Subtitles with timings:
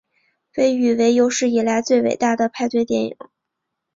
[0.51, 3.15] 被誉为有史以来最伟大的派对电影。